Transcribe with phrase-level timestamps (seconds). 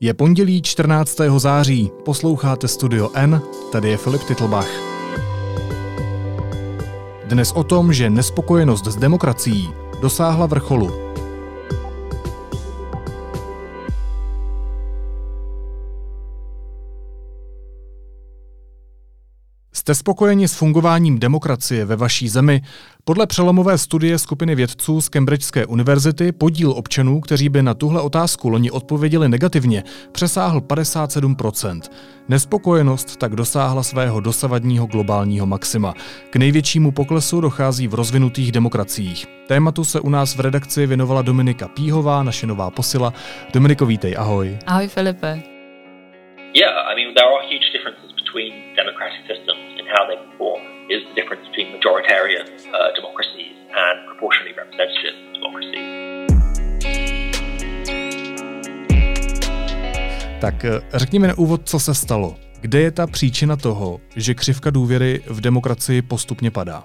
[0.00, 1.16] Je pondělí 14.
[1.38, 3.40] září, posloucháte Studio N,
[3.72, 4.68] tady je Filip Titlbach.
[7.24, 9.68] Dnes o tom, že nespokojenost s demokracií
[10.00, 11.05] dosáhla vrcholu.
[19.86, 22.60] Jste spokojeni s fungováním demokracie ve vaší zemi?
[23.04, 28.48] Podle přelomové studie skupiny vědců z Cambridgeské univerzity podíl občanů, kteří by na tuhle otázku
[28.48, 31.80] loni odpověděli negativně, přesáhl 57%.
[32.28, 35.94] Nespokojenost tak dosáhla svého dosavadního globálního maxima.
[36.30, 39.26] K největšímu poklesu dochází v rozvinutých demokraciích.
[39.48, 43.12] Tématu se u nás v redakci věnovala Dominika Píhová, naše nová posila.
[43.52, 44.58] Dominiko, vítej, ahoj.
[44.66, 45.42] Ahoj Filipe.
[46.54, 50.60] Yeah, I mean, there are huge differences between democratic systems in how they perform
[50.94, 55.86] is the difference between majoritarian uh, democracies and proportionally representative democracies.
[60.40, 62.36] Tak eh, řekněme na úvod, co se stalo.
[62.60, 66.84] Kde je ta příčina toho, že křivka důvěry v demokracii postupně padá?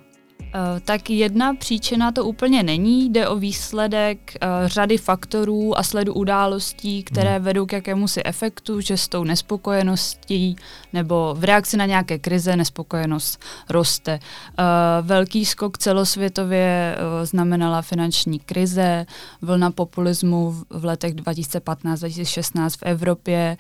[0.54, 6.14] Eh, tak jedna příčina to úplně není, jde o výsledek eh, řady faktorů a sledu
[6.14, 7.46] událostí, které hmm.
[7.46, 10.56] vedou k jakému si efektu, že s tou nespokojeností
[10.94, 14.12] nebo v reakci na nějaké krize nespokojenost roste.
[14.60, 14.64] Eh,
[15.02, 19.06] velký skok celosvětově znamenala finanční krize,
[19.42, 23.58] vlna populismu v letech 2015-2016 v Evropě,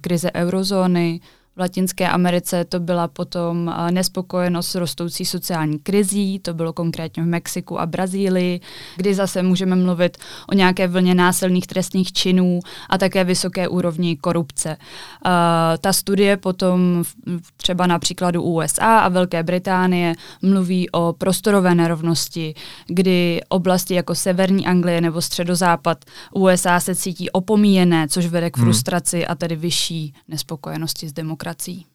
[0.00, 1.20] krize eurozóny,
[1.56, 7.22] v Latinské Americe to byla potom eh, nespokojenost s rostoucí sociální krizí, to bylo konkrétně
[7.22, 8.60] v Mexiku a Brazílii,
[8.96, 10.16] kdy zase můžeme mluvit
[10.48, 14.68] o nějaké vlně násilných trestných činů a také vysoké úrovni korupce.
[14.70, 15.32] Uh,
[15.80, 17.02] ta studie potom
[17.56, 22.54] třeba na příkladu USA a Velké Británie mluví o prostorové nerovnosti,
[22.86, 28.66] kdy oblasti jako severní Anglie nebo středozápad USA se cítí opomíjené, což vede k hmm.
[28.66, 29.26] frustraci hmm.
[29.28, 31.86] a tedy vyšší nespokojenosti s demokracií demokracií.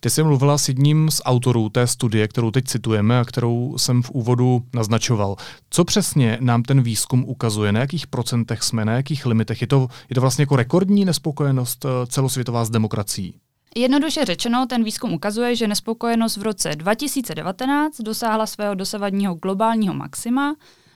[0.00, 4.02] Ty jsi mluvila s jedním z autorů té studie, kterou teď citujeme a kterou jsem
[4.02, 5.36] v úvodu naznačoval.
[5.70, 7.72] Co přesně nám ten výzkum ukazuje?
[7.72, 9.60] Na jakých procentech jsme, na jakých limitech?
[9.60, 13.34] Je to, je to vlastně jako rekordní nespokojenost eh, celosvětová s demokracií?
[13.76, 20.54] Jednoduše řečeno, ten výzkum ukazuje, že nespokojenost v roce 2019 dosáhla svého dosavadního globálního maxima,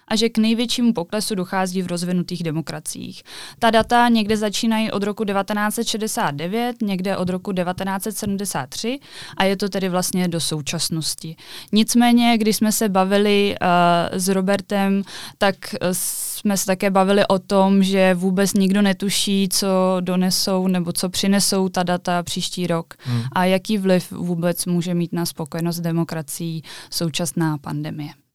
[0.08, 3.22] a že k největšímu poklesu dochází v rozvinutých demokraciích.
[3.58, 9.00] Ta data někde začínají od roku 1969, někde od roku 1973
[9.36, 11.36] a je to tedy vlastně do současnosti.
[11.72, 15.02] Nicméně, když jsme se bavili uh, s Robertem,
[15.38, 20.92] tak uh, jsme se také bavili o tom, že vůbec nikdo netuší, co donesou nebo
[20.92, 23.22] co přinesou ta data příští rok hmm.
[23.32, 28.27] a jaký vliv vůbec může mít na spokojenost demokracií současná pandemie.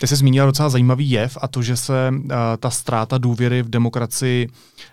[0.00, 3.68] Ty jsi zmínila docela zajímavý jev a to, že se uh, ta ztráta důvěry v
[3.68, 4.48] demokracii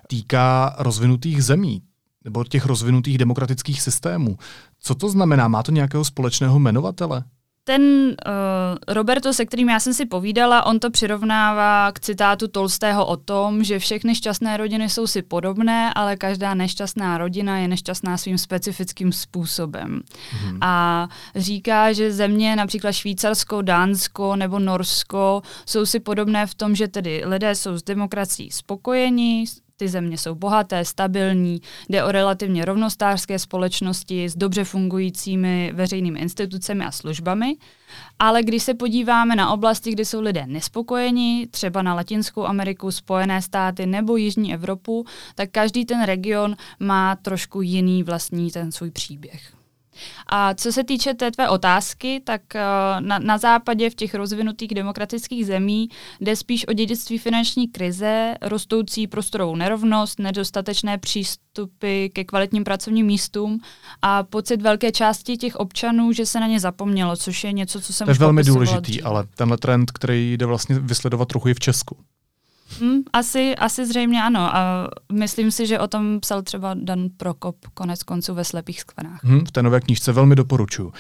[0.08, 1.82] týká rozvinutých zemí
[2.24, 4.38] nebo těch rozvinutých demokratických systémů.
[4.80, 5.48] Co to znamená?
[5.48, 7.24] Má to nějakého společného jmenovatele?
[7.68, 8.14] Ten uh,
[8.88, 13.64] Roberto, se kterým já jsem si povídala, on to přirovnává k citátu Tolstého o tom,
[13.64, 19.12] že všechny šťastné rodiny jsou si podobné, ale každá nešťastná rodina je nešťastná svým specifickým
[19.12, 20.02] způsobem.
[20.02, 20.58] Mm-hmm.
[20.62, 26.88] A říká, že země, například Švýcarsko, Dánsko nebo Norsko, jsou si podobné v tom, že
[26.88, 29.46] tedy lidé jsou s demokracií spokojeni,
[29.78, 36.86] ty země jsou bohaté, stabilní, jde o relativně rovnostářské společnosti s dobře fungujícími veřejnými institucemi
[36.86, 37.56] a službami.
[38.20, 43.42] Ale když se podíváme na oblasti, kde jsou lidé nespokojeni, třeba na Latinskou Ameriku, Spojené
[43.42, 45.06] státy nebo Jižní Evropu,
[45.36, 49.57] tak každý ten region má trošku jiný vlastní ten svůj příběh.
[50.28, 52.62] A co se týče té tvé otázky, tak eh,
[53.00, 55.90] na, na západě v těch rozvinutých demokratických zemí
[56.22, 63.60] jde spíš o dědictví finanční krize, rostoucí prostorovou nerovnost, nedostatečné přístupy ke kvalitním pracovním místům
[64.02, 67.94] a pocit velké části těch občanů, že se na ně zapomnělo, což je něco, co
[67.94, 69.06] jsem To je velmi důležitý, dřív.
[69.06, 71.98] ale tenhle trend, který jde vlastně vysledovat trochu i v Česku.
[72.80, 74.56] Hmm, asi, asi zřejmě ano.
[74.56, 79.24] A myslím si, že o tom psal třeba Dan Prokop konec konců ve Slepých skvrnách.
[79.24, 80.88] Hmm, v té nové knížce velmi doporučuji.
[80.88, 80.94] Uh,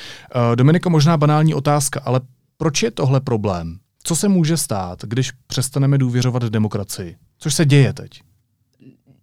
[0.56, 2.22] Dominiko, možná banální otázka, ale
[2.58, 3.80] proč je tohle problém?
[4.04, 7.16] Co se může stát, když přestaneme důvěřovat demokracii?
[7.40, 8.22] Což se děje teď?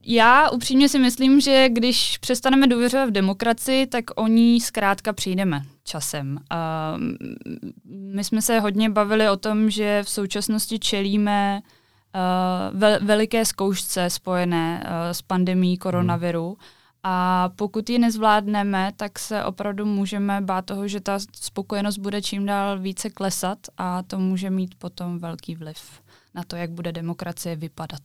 [0.06, 5.62] Já upřímně si myslím, že když přestaneme důvěřovat v demokracii, tak o ní zkrátka přijdeme
[5.84, 6.38] časem.
[6.52, 7.28] Uh,
[8.14, 11.68] my jsme se hodně bavili o tom, že v současnosti čelíme uh,
[12.72, 16.46] vel, veliké zkoušce spojené uh, s pandemí koronaviru.
[16.46, 16.56] Hmm.
[17.06, 22.46] A pokud ji nezvládneme, tak se opravdu můžeme bát toho, že ta spokojenost bude čím
[22.46, 25.78] dál více klesat a to může mít potom velký vliv
[26.34, 28.02] na to, jak bude demokracie vypadat.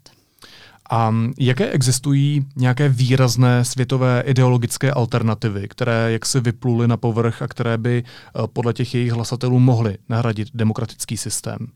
[0.91, 7.47] A jaké existují nějaké výrazné světové ideologické alternativy, které jak se vypluly na povrch a
[7.47, 11.67] které by eh, podle těch jejich hlasatelů mohly nahradit demokratický systém?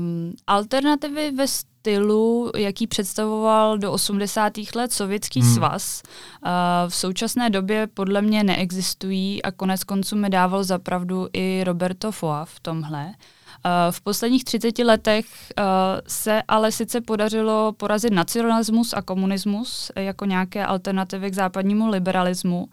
[0.00, 4.52] Um, alternativy ve stylu, jaký představoval do 80.
[4.74, 5.54] let Sovětský hmm.
[5.54, 6.50] svaz, uh,
[6.88, 12.44] v současné době podle mě neexistují a konec konců mi dával zapravdu i Roberto Foa
[12.44, 13.06] v tomhle.
[13.06, 15.26] Uh, v posledních 30 letech
[15.58, 15.64] uh,
[16.06, 22.68] se ale sice podařilo porazit nacionalismus a komunismus jako nějaké alternativy k západnímu liberalismu,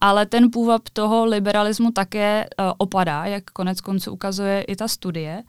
[0.00, 2.46] ale ten půvab toho liberalismu také
[2.78, 5.42] opadá, jak konec konců ukazuje i ta studie.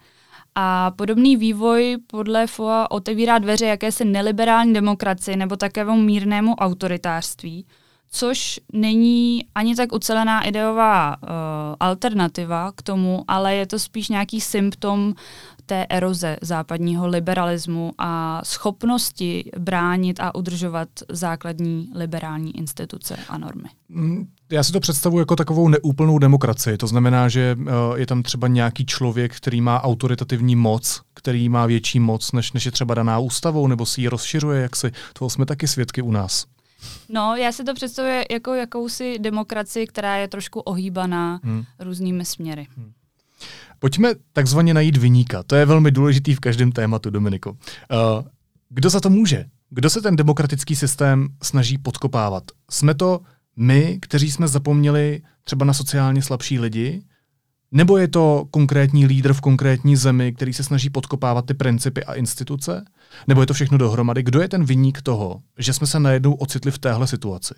[0.56, 7.66] A podobný vývoj podle FOA otevírá dveře jakési neliberální demokracii nebo takovému mírnému autoritářství,
[8.12, 11.30] což není ani tak ucelená ideová uh,
[11.80, 15.14] alternativa k tomu, ale je to spíš nějaký symptom
[15.66, 23.70] té eroze západního liberalismu a schopnosti bránit a udržovat základní liberální instituce a normy.
[24.54, 26.78] Já si to představuji jako takovou neúplnou demokracii.
[26.78, 27.66] To znamená, že uh,
[27.96, 32.66] je tam třeba nějaký člověk, který má autoritativní moc, který má větší moc, než, než
[32.66, 34.92] je třeba daná ústavou, nebo si ji rozšiřuje, jak si.
[35.14, 36.46] Toho jsme taky svědky u nás.
[37.10, 41.64] No, já si to představuji jako jakousi demokracii, která je trošku ohýbaná hmm.
[41.80, 42.68] různými směry.
[42.78, 42.92] Hmm.
[43.80, 45.44] Pojďme takzvaně najít vyníka.
[45.44, 47.52] To je velmi důležitý v každém tématu, Dominiko.
[47.52, 47.58] Uh,
[48.70, 49.46] kdo za to může?
[49.70, 52.44] Kdo se ten demokratický systém snaží podkopávat?
[52.72, 53.20] Jsme to
[53.56, 57.04] my, kteří jsme zapomněli třeba na sociálně slabší lidi?
[57.72, 62.14] Nebo je to konkrétní lídr v konkrétní zemi, který se snaží podkopávat ty principy a
[62.14, 62.86] instituce?
[63.28, 64.24] Nebo je to všechno dohromady?
[64.24, 67.54] Kdo je ten vyník toho, že jsme se najednou ocitli v téhle situaci?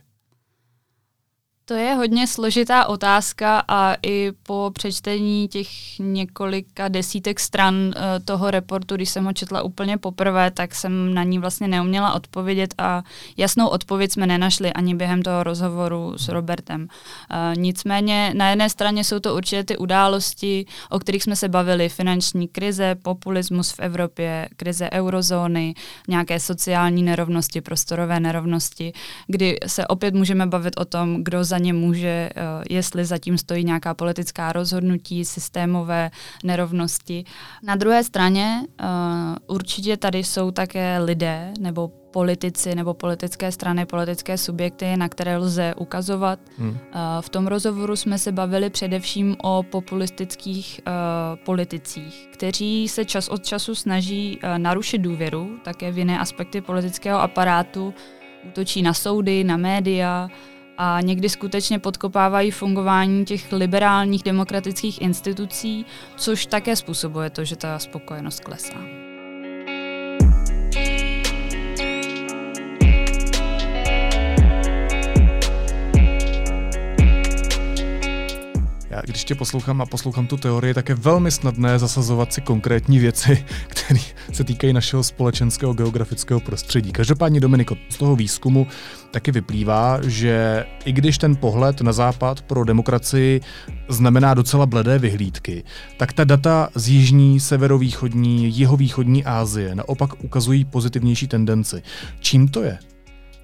[1.68, 5.68] To je hodně složitá otázka a i po přečtení těch
[6.00, 7.92] několika desítek stran uh,
[8.26, 12.74] toho reportu, když jsem ho četla úplně poprvé, tak jsem na ní vlastně neuměla odpovědět
[12.78, 13.04] a
[13.38, 16.82] jasnou odpověď jsme nenašli ani během toho rozhovoru s Robertem.
[16.82, 21.90] Uh, nicméně na jedné straně jsou to určitě ty události, o kterých jsme se bavili,
[21.90, 25.74] finanční krize, populismus v Evropě, krize eurozóny,
[26.08, 28.94] nějaké sociální nerovnosti, prostorové nerovnosti,
[29.28, 33.38] kdy se opět můžeme bavit o tom, kdo za za ně může, eh, jestli zatím
[33.38, 36.12] stojí nějaká politická rozhodnutí, systémové
[36.44, 37.24] nerovnosti.
[37.64, 38.86] Na druhé straně eh,
[39.48, 45.74] určitě tady jsou také lidé nebo politici nebo politické strany, politické subjekty, na které lze
[45.80, 46.40] ukazovat.
[46.58, 46.78] Hmm.
[46.78, 50.94] Eh, v tom rozhovoru jsme se bavili především o populistických uh,
[51.46, 57.20] politicích, kteří se čas od času snaží uh, narušit důvěru, také v jiné aspekty politického
[57.20, 57.94] aparátu,
[58.48, 60.30] útočí na soudy, na média,
[60.78, 65.86] a někdy skutečně podkopávají fungování těch liberálních demokratických institucí,
[66.16, 69.05] což také způsobuje to, že ta spokojenost klesá.
[79.06, 83.46] Když tě poslouchám a poslouchám tu teorii, tak je velmi snadné zasazovat si konkrétní věci,
[83.68, 84.00] které
[84.32, 86.92] se týkají našeho společenského geografického prostředí.
[86.92, 88.68] Každopádně, Dominiko, z toho výzkumu
[89.12, 93.42] taky vyplývá, že i když ten pohled na západ pro demokracii
[93.90, 95.64] znamená docela bledé vyhlídky,
[95.98, 101.84] tak ta data z jižní, severovýchodní, jihovýchodní Asie naopak ukazují pozitivnější tendenci.
[102.20, 102.78] Čím to je?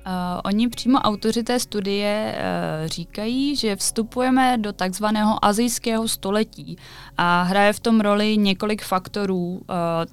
[0.05, 6.77] Uh, oni přímo autoři té studie uh, říkají, že vstupujeme do takzvaného azijského století
[7.17, 9.35] a hraje v tom roli několik faktorů.
[9.35, 9.59] Uh,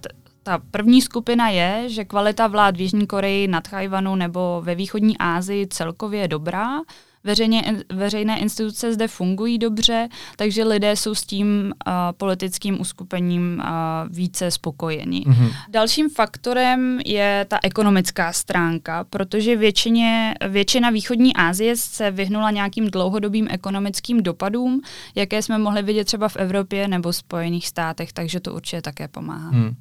[0.01, 0.09] t-
[0.43, 5.19] ta první skupina je, že kvalita vlád v Jižní Koreji, nad Tajvanu nebo ve východní
[5.19, 6.81] Asii celkově je dobrá
[7.25, 14.17] veřejně, veřejné instituce zde fungují dobře, takže lidé jsou s tím uh, politickým uskupením uh,
[14.17, 15.25] více spokojeni.
[15.27, 15.53] Mm-hmm.
[15.69, 23.49] Dalším faktorem je ta ekonomická stránka, protože většině, většina východní Asie se vyhnula nějakým dlouhodobým
[23.51, 24.81] ekonomickým dopadům,
[25.15, 29.51] jaké jsme mohli vidět třeba v Evropě nebo Spojených státech, takže to určitě také pomáhá.
[29.51, 29.75] Mm.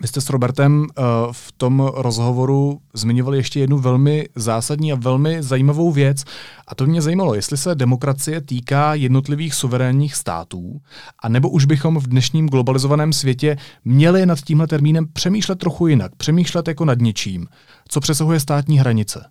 [0.00, 5.42] Vy jste s Robertem uh, v tom rozhovoru zmiňovali ještě jednu velmi zásadní a velmi
[5.42, 6.24] zajímavou věc.
[6.68, 10.80] A to mě zajímalo, jestli se demokracie týká jednotlivých suverénních států,
[11.22, 16.16] a nebo už bychom v dnešním globalizovaném světě měli nad tímhle termínem přemýšlet trochu jinak,
[16.16, 17.46] přemýšlet jako nad něčím,
[17.88, 19.26] co přesahuje státní hranice.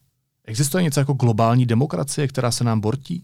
[0.45, 3.23] Existuje něco jako globální demokracie, která se nám bortí?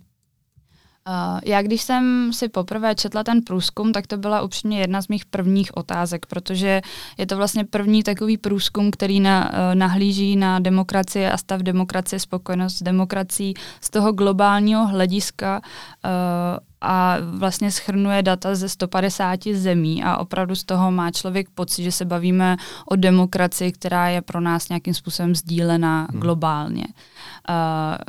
[1.46, 5.26] Já když jsem si poprvé četla ten průzkum, tak to byla upřímně jedna z mých
[5.26, 6.82] prvních otázek, protože
[7.18, 12.20] je to vlastně první takový průzkum, který na, uh, nahlíží na demokracii a stav demokracie,
[12.20, 15.62] spokojenost s demokracií z toho globálního hlediska.
[16.06, 21.84] Uh, a vlastně schrnuje data ze 150 zemí a opravdu z toho má člověk pocit,
[21.84, 26.22] že se bavíme o demokracii, která je pro nás nějakým způsobem sdílená hmm.
[26.22, 26.86] globálně.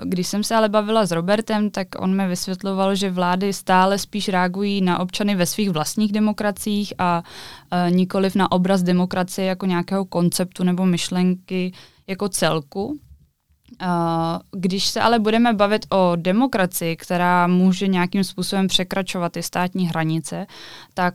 [0.05, 4.29] Když jsem se ale bavila s Robertem, tak on mi vysvětloval, že vlády stále spíš
[4.29, 7.23] reagují na občany ve svých vlastních demokraciích a
[7.91, 11.73] nikoliv na obraz demokracie jako nějakého konceptu nebo myšlenky
[12.07, 13.01] jako celku.
[14.51, 20.47] Když se ale budeme bavit o demokracii, která může nějakým způsobem překračovat ty státní hranice,
[20.95, 21.15] tak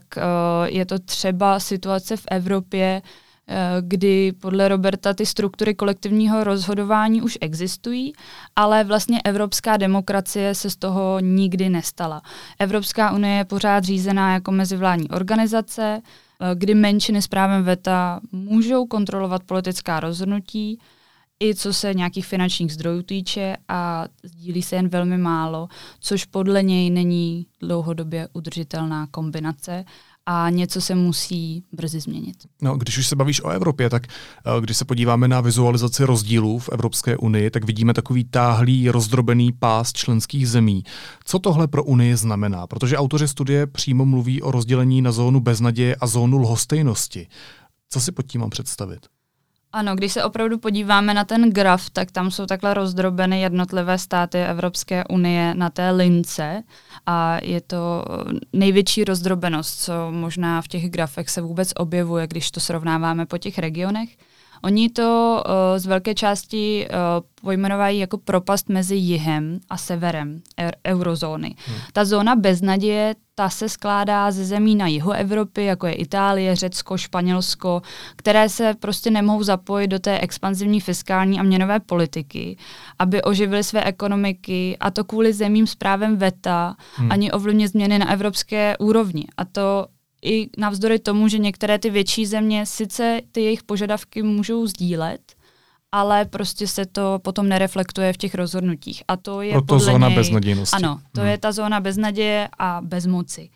[0.64, 3.02] je to třeba situace v Evropě,
[3.80, 8.12] kdy podle Roberta ty struktury kolektivního rozhodování už existují,
[8.56, 12.22] ale vlastně evropská demokracie se z toho nikdy nestala.
[12.58, 16.02] Evropská unie je pořád řízená jako mezivládní organizace,
[16.54, 20.78] kdy menšiny s právem VETA můžou kontrolovat politická rozhodnutí,
[21.42, 25.68] i co se nějakých finančních zdrojů týče a sdílí se jen velmi málo,
[26.00, 29.84] což podle něj není dlouhodobě udržitelná kombinace
[30.26, 32.36] a něco se musí brzy změnit.
[32.62, 36.58] No, když už se bavíš o Evropě, tak eh, když se podíváme na vizualizaci rozdílů
[36.58, 40.82] v Evropské unii, tak vidíme takový táhlý, rozdrobený pás členských zemí.
[41.24, 42.66] Co tohle pro Unii znamená?
[42.66, 47.26] Protože autoři studie přímo mluví o rozdělení na zónu beznaděje a zónu lhostejnosti.
[47.88, 49.06] Co si pod tím mám představit?
[49.72, 54.38] Ano, když se opravdu podíváme na ten graf, tak tam jsou takhle rozdrobeny jednotlivé státy
[54.38, 56.62] Evropské unie na té lince
[57.06, 58.04] a je to
[58.52, 63.58] největší rozdrobenost, co možná v těch grafech se vůbec objevuje, když to srovnáváme po těch
[63.58, 64.08] regionech.
[64.66, 66.96] Oni to uh, z velké části uh,
[67.42, 71.54] pojmenovají jako propast mezi jihem a severem er, eurozóny.
[71.66, 71.76] Hmm.
[71.92, 76.96] Ta zóna beznaděje, ta se skládá ze zemí na jihu Evropy, jako je Itálie, Řecko,
[76.96, 77.82] Španělsko,
[78.16, 82.56] které se prostě nemohou zapojit do té expanzivní fiskální a měnové politiky,
[82.98, 87.12] aby oživily své ekonomiky a to kvůli zemím s právem VETA, hmm.
[87.12, 89.24] ani ovlivnit změny na evropské úrovni.
[89.36, 89.86] A to
[90.26, 95.20] i navzdory tomu, že některé ty větší země sice ty jejich požadavky můžou sdílet,
[95.92, 99.02] ale prostě se to potom nereflektuje v těch rozhodnutích.
[99.08, 100.76] A to je Proto podle zóna něj, beznadějnosti.
[100.76, 101.30] Ano, to hmm.
[101.30, 103.50] je ta zóna beznaděje a bezmoci.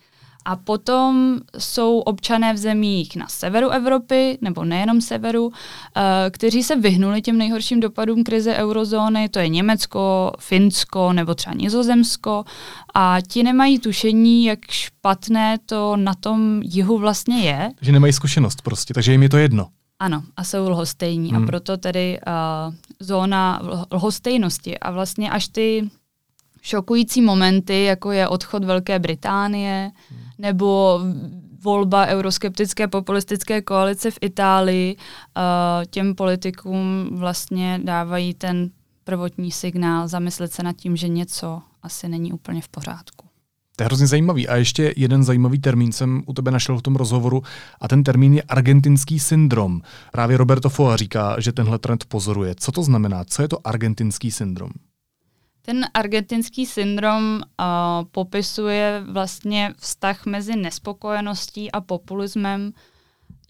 [0.44, 5.52] A potom jsou občané v zemích na severu Evropy, nebo nejenom severu, uh,
[6.30, 12.44] kteří se vyhnuli těm nejhorším dopadům krize eurozóny, to je Německo, Finsko nebo třeba Nizozemsko.
[12.94, 17.70] A ti nemají tušení, jak špatné to na tom jihu vlastně je.
[17.80, 19.68] Že nemají zkušenost prostě, takže jim je to jedno.
[19.98, 21.30] Ano, a jsou lhostejní.
[21.30, 21.42] Hmm.
[21.42, 24.78] A proto tedy uh, zóna lhostejnosti.
[24.78, 25.90] A vlastně až ty
[26.62, 31.00] šokující momenty, jako je odchod Velké Británie, hmm nebo
[31.64, 34.96] volba euroskeptické populistické koalice v Itálii
[35.90, 38.70] těm politikům vlastně dávají ten
[39.04, 43.26] prvotní signál zamyslet se nad tím, že něco asi není úplně v pořádku.
[43.76, 44.48] To je hrozně zajímavý.
[44.48, 47.42] A ještě jeden zajímavý termín jsem u tebe našel v tom rozhovoru
[47.80, 49.80] a ten termín je argentinský syndrom.
[50.12, 52.54] Právě Roberto Foa říká, že tenhle trend pozoruje.
[52.58, 53.24] Co to znamená?
[53.24, 54.70] Co je to argentinský syndrom?
[55.62, 57.64] Ten argentinský syndrom uh,
[58.10, 62.72] popisuje vlastně vztah mezi nespokojeností a populismem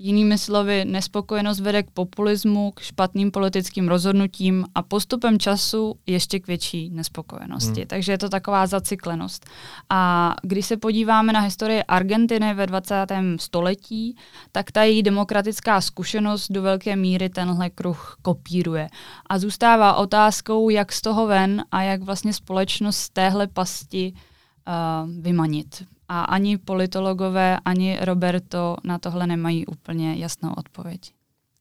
[0.02, 6.47] Jinými slovy, nespokojenost vede k populismu, k špatným politickým rozhodnutím a postupem času ještě k
[6.47, 7.80] větší nespokojenosti.
[7.80, 7.87] Hmm.
[7.87, 9.47] Takže je to taková zacyklenost.
[9.90, 12.95] A když se podíváme na historii Argentiny ve 20.
[13.37, 14.16] století,
[14.52, 18.88] tak ta její demokratická zkušenost do velké míry tenhle kruh kopíruje.
[19.26, 25.23] A zůstává otázkou, jak z toho ven a jak vlastně společnost z téhle pasti uh,
[25.23, 25.85] vymanit.
[26.12, 31.00] A ani politologové, ani Roberto na tohle nemají úplně jasnou odpověď.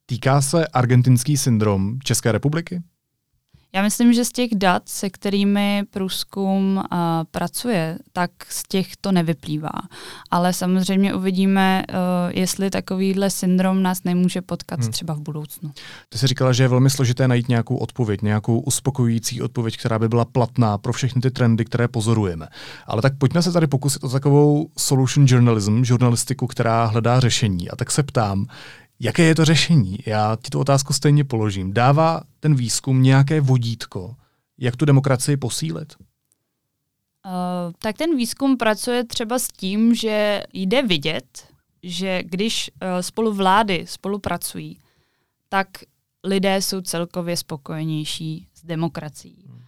[0.06, 2.82] Týká se argentinský syndrom České republiky?
[3.74, 7.00] Já myslím, že z těch dat, se kterými průzkum uh,
[7.32, 9.72] pracuje, tak z těch to nevyplývá.
[10.32, 11.96] Ale samozřejmě uvidíme, uh,
[12.30, 14.92] jestli takovýhle syndrom nás nemůže potkat hmm.
[14.92, 15.72] třeba v budoucnu.
[16.10, 20.10] Ty jsi říkala, že je velmi složité najít nějakou odpověď, nějakou uspokojující odpověď, která by
[20.10, 22.48] byla platná pro všechny ty trendy, které pozorujeme.
[22.88, 27.70] Ale tak pojďme se tady pokusit o takovou solution journalism, žurnalistiku, která hledá řešení.
[27.70, 28.46] A tak se ptám,
[29.00, 29.98] Jaké je to řešení?
[30.06, 31.74] Já ti tu otázku stejně položím.
[31.74, 34.16] Dává ten výzkum nějaké vodítko,
[34.58, 35.94] jak tu demokracii posílit?
[37.26, 41.48] Uh, tak ten výzkum pracuje třeba s tím, že jde vidět,
[41.84, 44.80] že když uh, spolu vlády spolupracují,
[45.50, 45.68] tak
[46.24, 49.44] lidé jsou celkově spokojenější s demokracií.
[49.48, 49.59] Hmm.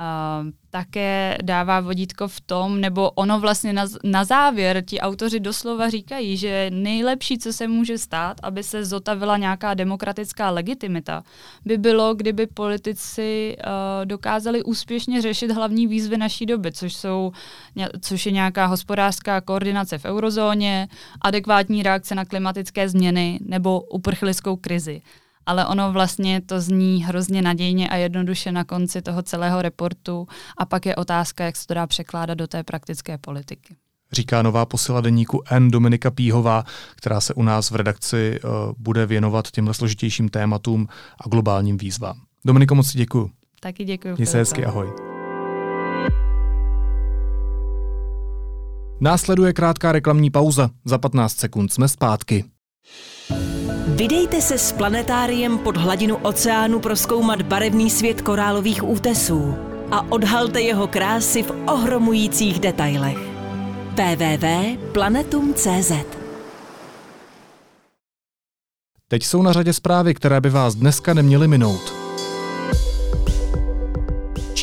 [0.00, 5.90] Uh, také dává vodítko v tom, nebo ono vlastně na, na závěr ti autoři doslova
[5.90, 11.22] říkají, že nejlepší, co se může stát, aby se zotavila nějaká demokratická legitimita,
[11.64, 17.32] by bylo, kdyby politici uh, dokázali úspěšně řešit hlavní výzvy naší doby, což, jsou,
[18.00, 20.88] což je nějaká hospodářská koordinace v eurozóně,
[21.20, 25.02] adekvátní reakce na klimatické změny nebo uprchlickou krizi
[25.46, 30.26] ale ono vlastně to zní hrozně nadějně a jednoduše na konci toho celého reportu
[30.58, 33.76] a pak je otázka, jak se to dá překládat do té praktické politiky.
[34.12, 36.64] Říká nová posila deníku N Dominika Píhová,
[36.96, 40.88] která se u nás v redakci uh, bude věnovat těmhle složitějším tématům
[41.20, 42.20] a globálním výzvám.
[42.44, 43.30] Dominiko, moc děkuji.
[43.60, 44.14] Taky děkuji.
[44.14, 44.92] Měj se hezky, ahoj.
[49.00, 50.70] Následuje krátká reklamní pauza.
[50.84, 52.44] Za 15 sekund jsme zpátky.
[53.94, 59.54] Vydejte se s planetáriem pod hladinu oceánu proskoumat barevný svět korálových útesů
[59.90, 63.18] a odhalte jeho krásy v ohromujících detailech.
[63.90, 65.92] www.planetum.cz
[69.08, 72.03] Teď jsou na řadě zprávy, které by vás dneska neměly minout.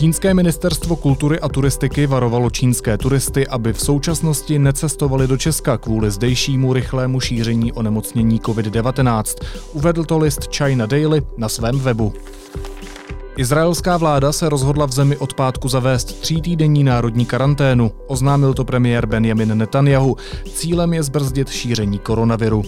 [0.01, 6.12] Čínské ministerstvo kultury a turistiky varovalo čínské turisty, aby v současnosti necestovali do Česka kvůli
[6.12, 9.46] zdejšímu rychlému šíření onemocnění COVID-19.
[9.74, 12.13] Uvedl to list China Daily na svém webu.
[13.38, 17.91] Izraelská vláda se rozhodla v zemi od pátku zavést týdenní národní karanténu.
[18.08, 20.15] Oznámil to premiér Benjamin Netanyahu.
[20.53, 22.63] Cílem je zbrzdit šíření koronaviru.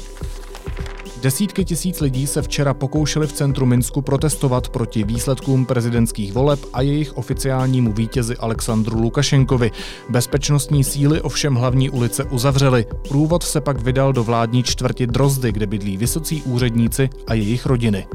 [1.23, 6.81] Desítky tisíc lidí se včera pokoušeli v centru Minsku protestovat proti výsledkům prezidentských voleb a
[6.81, 9.71] jejich oficiálnímu vítězi Alexandru Lukašenkovi.
[10.09, 12.85] Bezpečnostní síly ovšem hlavní ulice uzavřely.
[13.07, 18.07] Průvod se pak vydal do vládní čtvrti Drozdy, kde bydlí vysocí úředníci a jejich rodiny.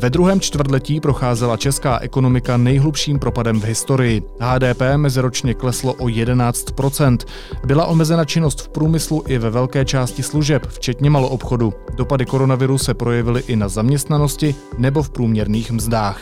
[0.00, 4.22] Ve druhém čtvrtletí procházela česká ekonomika nejhlubším propadem v historii.
[4.40, 7.18] HDP meziročně kleslo o 11%
[7.66, 11.72] Byla omezena činnost v průmyslu i ve velké části služeb, včetně maloobchodu.
[11.94, 16.20] Dopady koronaviru se projevily i na zaměstnanosti nebo v průměrných mzdách.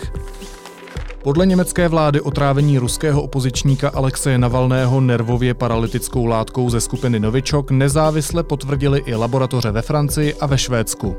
[1.23, 8.43] Podle německé vlády otrávení ruského opozičníka Alexeje Navalného nervově paralytickou látkou ze skupiny Novičok nezávisle
[8.43, 11.17] potvrdili i laboratoře ve Francii a ve Švédsku.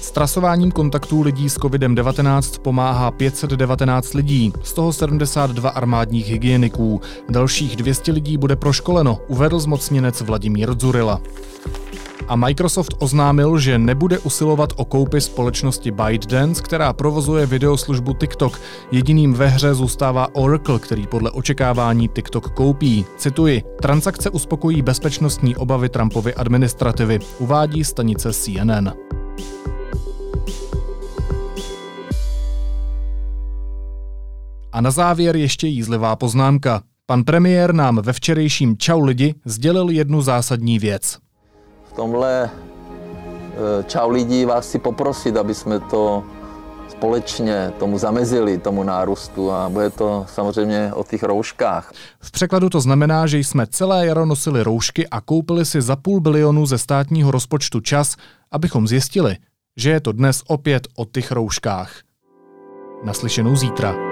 [0.00, 7.00] S trasováním kontaktů lidí s COVID-19 pomáhá 519 lidí, z toho 72 armádních hygieniků.
[7.28, 11.20] Dalších 200 lidí bude proškoleno, uvedl zmocněnec Vladimír Dzurila.
[12.28, 18.60] A Microsoft oznámil, že nebude usilovat o koupy společnosti ByteDance, která provozuje videoslužbu TikTok.
[18.90, 23.04] Jediným ve hře zůstává Oracle, který podle očekávání TikTok koupí.
[23.16, 28.88] Cituji, transakce uspokojí bezpečnostní obavy Trumpovy administrativy, uvádí stanice CNN.
[34.72, 36.82] A na závěr ještě jízlivá poznámka.
[37.06, 41.18] Pan premiér nám ve včerejším Čau lidi sdělil jednu zásadní věc.
[41.84, 42.50] V tomhle e,
[43.84, 46.24] Čau lidi vás chci poprosit, aby jsme to
[46.88, 51.92] společně tomu zamezili, tomu nárůstu a bude to samozřejmě o těch rouškách.
[52.20, 56.20] V překladu to znamená, že jsme celé jaro nosili roušky a koupili si za půl
[56.20, 58.16] bilionu ze státního rozpočtu čas,
[58.50, 59.36] abychom zjistili,
[59.76, 61.92] že je to dnes opět o těch rouškách.
[63.04, 64.09] Naslyšenou zítra.